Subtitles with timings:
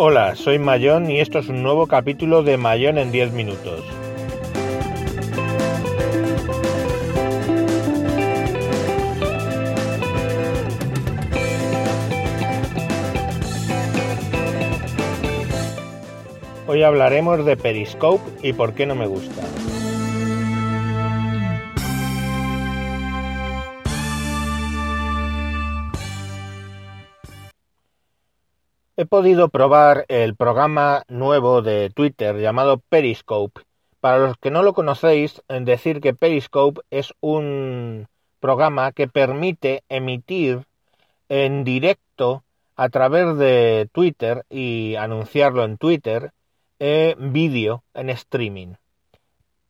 [0.00, 3.84] Hola, soy Mayón y esto es un nuevo capítulo de Mayón en 10 minutos.
[16.68, 19.42] Hoy hablaremos de Periscope y por qué no me gusta.
[29.00, 33.60] He podido probar el programa nuevo de Twitter llamado Periscope.
[34.00, 38.08] Para los que no lo conocéis, decir que Periscope es un
[38.40, 40.64] programa que permite emitir
[41.28, 42.42] en directo
[42.74, 46.32] a través de Twitter y anunciarlo en Twitter
[46.80, 48.74] eh, vídeo en streaming.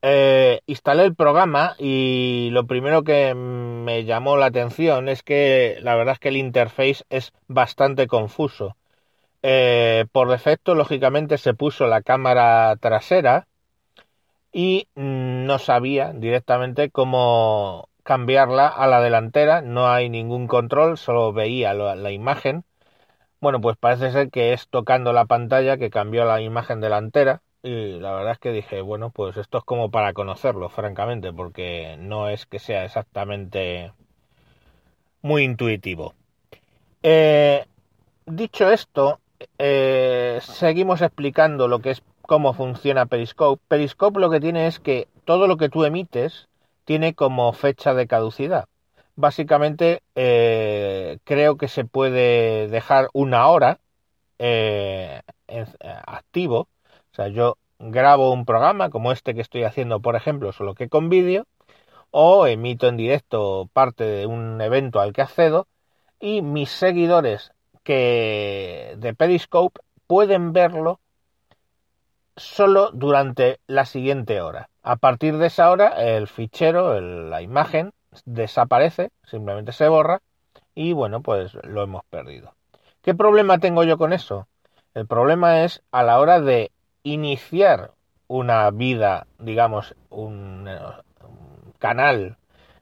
[0.01, 5.97] Eh, instalé el programa y lo primero que me llamó la atención es que la
[5.97, 8.75] verdad es que el interface es bastante confuso.
[9.43, 13.47] Eh, por defecto, lógicamente, se puso la cámara trasera
[14.53, 19.61] y no sabía directamente cómo cambiarla a la delantera.
[19.61, 22.65] No hay ningún control, solo veía la imagen.
[23.41, 27.43] Bueno, pues parece ser que es tocando la pantalla que cambió la imagen delantera.
[27.63, 31.97] Y la verdad es que dije, bueno, pues esto es como para conocerlo, francamente, porque
[31.99, 33.93] no es que sea exactamente
[35.23, 36.15] muy intuitivo.
[37.03, 37.65] Eh,
[38.27, 39.21] dicho esto,
[39.59, 43.63] eh, seguimos explicando lo que es cómo funciona Periscope.
[43.69, 46.49] Periscope lo que tiene es que todo lo que tú emites
[46.85, 48.67] tiene como fecha de caducidad.
[49.17, 53.81] Básicamente eh, creo que se puede dejar una hora
[54.39, 55.23] eh,
[56.07, 56.69] activo.
[57.13, 60.89] O sea, yo grabo un programa como este que estoy haciendo, por ejemplo, solo que
[60.89, 61.47] con vídeo,
[62.11, 65.67] o emito en directo parte de un evento al que accedo,
[66.21, 67.53] y mis seguidores
[67.89, 71.01] que de Periscope pueden verlo
[72.37, 74.69] solo durante la siguiente hora.
[74.83, 77.95] A partir de esa hora el fichero, la imagen
[78.27, 80.21] desaparece, simplemente se borra
[80.75, 82.53] y bueno, pues lo hemos perdido.
[83.01, 84.49] ¿Qué problema tengo yo con eso?
[84.93, 86.71] El problema es a la hora de
[87.05, 87.93] iniciar
[88.27, 92.37] una vida, digamos, un, un canal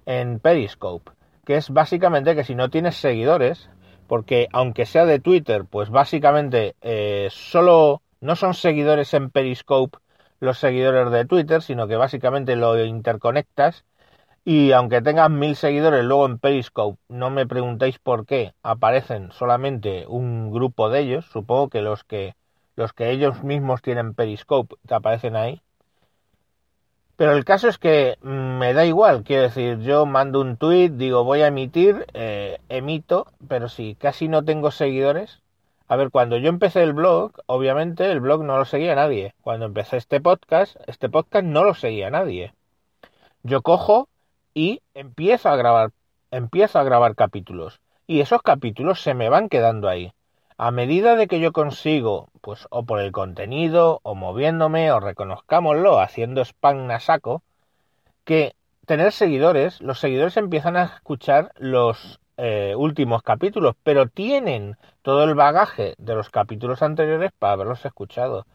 [0.04, 1.12] en Periscope,
[1.44, 3.70] que es básicamente que si no tienes seguidores,
[4.06, 9.98] porque aunque sea de Twitter, pues básicamente eh, solo no son seguidores en Periscope
[10.40, 13.84] los seguidores de Twitter, sino que básicamente lo interconectas.
[14.44, 20.06] Y aunque tengas mil seguidores luego en Periscope, no me preguntéis por qué aparecen solamente
[20.08, 22.34] un grupo de ellos, supongo que los que
[22.76, 25.62] los que ellos mismos tienen Periscope te aparecen ahí,
[27.16, 30.90] pero el caso es que mm, me da igual, quiero decir, yo mando un tweet,
[30.90, 35.40] digo voy a emitir, eh, emito, pero si casi no tengo seguidores.
[35.88, 39.34] A ver, cuando yo empecé el blog, obviamente el blog no lo seguía nadie.
[39.42, 42.52] Cuando empecé este podcast, este podcast no lo seguía nadie.
[43.42, 44.08] Yo cojo
[44.52, 45.92] y empiezo a grabar,
[46.30, 47.80] empiezo a grabar capítulos.
[48.08, 50.12] Y esos capítulos se me van quedando ahí
[50.58, 56.00] a medida de que yo consigo, pues o por el contenido, o moviéndome, o reconozcámoslo,
[56.00, 57.42] haciendo spam a saco,
[58.24, 58.54] que
[58.86, 65.34] tener seguidores, los seguidores empiezan a escuchar los eh, últimos capítulos, pero tienen todo el
[65.34, 68.46] bagaje de los capítulos anteriores para haberlos escuchado.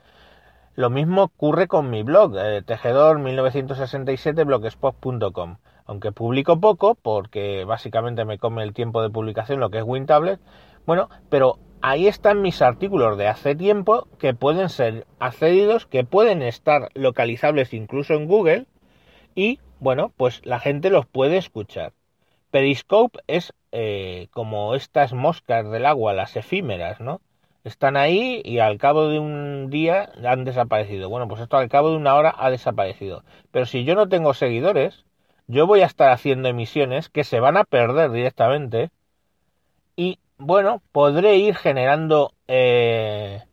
[0.74, 5.58] Lo mismo ocurre con mi blog, eh, tejedor 1967 blogspot.com.
[5.86, 10.40] Aunque publico poco, porque básicamente me come el tiempo de publicación lo que es WinTablet,
[10.86, 16.42] bueno, pero ahí están mis artículos de hace tiempo que pueden ser accedidos, que pueden
[16.42, 18.66] estar localizables incluso en Google
[19.36, 21.94] y bueno, pues la gente los puede escuchar.
[22.52, 27.22] Periscope es eh, como estas moscas del agua, las efímeras, ¿no?
[27.64, 31.10] Están ahí y al cabo de un día han desaparecido.
[31.10, 33.24] Bueno, pues esto al cabo de una hora ha desaparecido.
[33.52, 35.06] Pero si yo no tengo seguidores,
[35.48, 38.92] yo voy a estar haciendo emisiones que se van a perder directamente
[39.96, 43.44] y bueno, podré ir generando eh,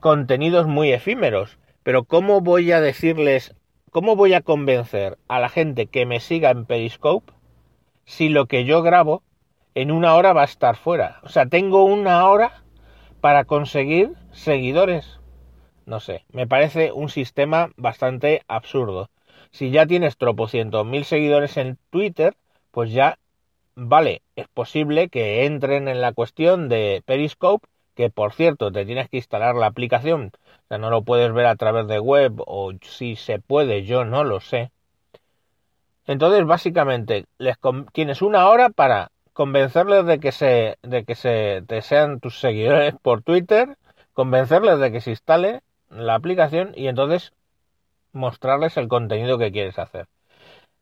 [0.00, 3.54] contenidos muy efímeros, pero ¿cómo voy a decirles,
[3.92, 7.32] cómo voy a convencer a la gente que me siga en Periscope
[8.04, 9.22] si lo que yo grabo
[9.76, 11.20] en una hora va a estar fuera?
[11.22, 12.64] O sea, tengo una hora
[13.20, 15.20] para conseguir seguidores.
[15.84, 19.10] No sé, me parece un sistema bastante absurdo.
[19.52, 22.36] Si ya tienes tropocientos mil seguidores en Twitter,
[22.72, 23.16] pues ya
[23.76, 29.08] vale, es posible que entren en la cuestión de Periscope, que por cierto te tienes
[29.08, 32.72] que instalar la aplicación, o sea, no lo puedes ver a través de web o
[32.82, 34.70] si se puede, yo no lo sé.
[36.06, 37.26] Entonces, básicamente,
[37.92, 42.94] tienes una hora para convencerles de que se de que se te sean tus seguidores
[43.02, 43.76] por Twitter,
[44.14, 47.32] convencerles de que se instale la aplicación y entonces
[48.12, 50.06] mostrarles el contenido que quieres hacer.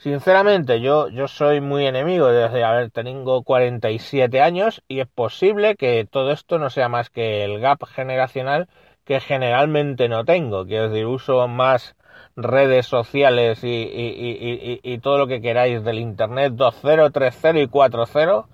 [0.05, 5.77] Sinceramente, yo, yo soy muy enemigo desde, a ver, tengo 47 años y es posible
[5.77, 8.69] que todo esto no sea más que el gap generacional
[9.05, 10.67] que generalmente no tengo.
[10.67, 11.97] Quiero decir, uso más
[12.37, 18.47] redes sociales y, y, y, todo lo que queráis del Internet 2.0, 3.0 y 4.0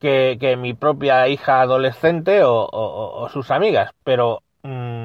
[0.00, 3.92] que, que, mi propia hija adolescente o, sus amigas.
[4.02, 5.01] Pero mmm,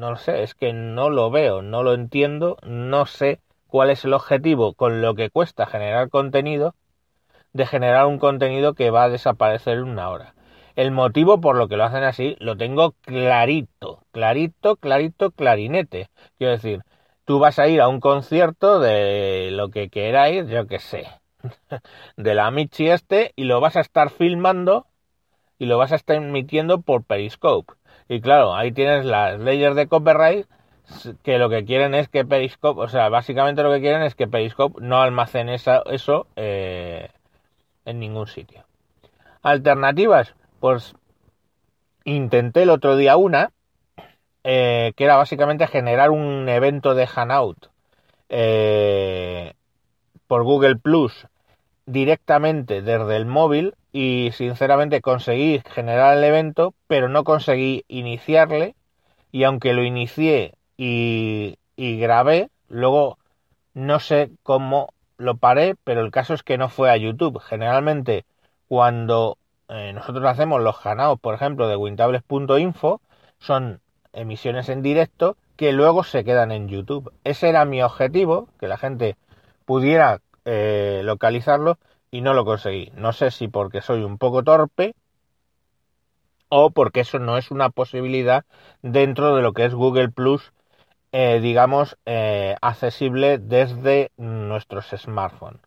[0.00, 4.04] no lo sé, es que no lo veo, no lo entiendo, no sé cuál es
[4.04, 6.74] el objetivo con lo que cuesta generar contenido
[7.52, 10.34] de generar un contenido que va a desaparecer en una hora.
[10.76, 16.08] El motivo por lo que lo hacen así lo tengo clarito, clarito, clarito, clarinete.
[16.38, 16.82] Quiero decir,
[17.24, 21.08] tú vas a ir a un concierto de lo que queráis, yo que sé,
[22.16, 24.86] de la Michi este, y lo vas a estar filmando
[25.58, 27.74] y lo vas a estar emitiendo por Periscope.
[28.08, 30.46] Y claro, ahí tienes las leyes de copyright
[31.22, 34.26] que lo que quieren es que Periscope, o sea, básicamente lo que quieren es que
[34.26, 37.08] Periscope no almacene eso eh,
[37.84, 38.64] en ningún sitio.
[39.42, 40.94] Alternativas, pues
[42.04, 43.52] intenté el otro día una,
[44.42, 47.68] eh, que era básicamente generar un evento de Hanout
[48.28, 49.54] eh,
[50.26, 51.26] por Google Plus
[51.86, 58.74] directamente desde el móvil y sinceramente conseguí generar el evento, pero no conseguí iniciarle
[59.32, 63.18] y aunque lo inicié y, y grabé, luego
[63.74, 67.40] no sé cómo lo paré, pero el caso es que no fue a YouTube.
[67.40, 68.24] Generalmente
[68.68, 69.38] cuando
[69.68, 73.00] eh, nosotros hacemos los ganados, por ejemplo, de wintables.info,
[73.38, 73.80] son
[74.12, 77.12] emisiones en directo que luego se quedan en YouTube.
[77.24, 79.16] Ese era mi objetivo, que la gente
[79.64, 81.78] pudiera eh, localizarlo
[82.10, 82.92] y no lo conseguí.
[82.94, 84.94] No sé si porque soy un poco torpe
[86.48, 88.44] o porque eso no es una posibilidad
[88.82, 90.52] dentro de lo que es Google Plus,
[91.12, 91.96] eh, digamos,
[92.60, 95.60] accesible desde nuestros smartphones.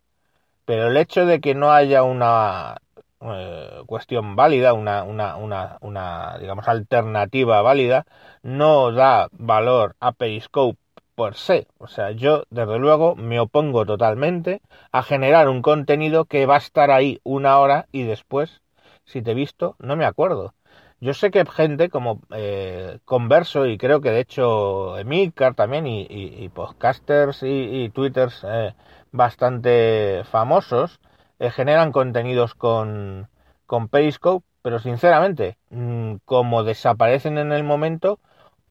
[0.66, 2.78] Pero el hecho de que no haya una
[3.22, 8.06] eh, cuestión válida, una, una, una, una, digamos, alternativa válida,
[8.42, 10.78] no da valor a Periscope
[11.15, 11.68] por se.
[11.77, 14.62] O sea, yo desde luego me opongo totalmente
[14.92, 18.62] a generar un contenido que va a estar ahí una hora y después,
[19.06, 20.54] si te he visto, no me acuerdo.
[21.00, 26.50] Yo sé que gente como eh, Converso y creo que de hecho Emilcar también y,
[26.50, 28.74] podcasters y, twitters eh,
[29.12, 31.01] bastante famosos
[31.39, 33.27] eh, generan contenidos con,
[33.66, 38.19] con Periscope, pero sinceramente, mm, como desaparecen en el momento,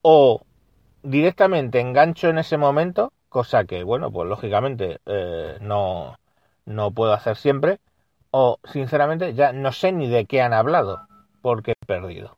[0.01, 0.41] o
[1.03, 6.19] directamente engancho en ese momento, cosa que, bueno, pues lógicamente eh, no,
[6.67, 7.79] no puedo hacer siempre,
[8.31, 11.07] o sinceramente ya no sé ni de qué han hablado,
[11.43, 12.37] porque he perdido.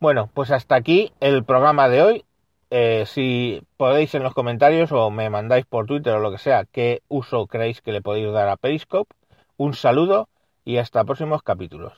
[0.00, 2.24] Bueno, pues hasta aquí el programa de hoy.
[2.70, 6.64] Eh, si podéis en los comentarios o me mandáis por Twitter o lo que sea
[6.64, 9.14] qué uso creéis que le podéis dar a Periscope,
[9.56, 10.28] un saludo
[10.64, 11.92] y hasta próximos capítulos.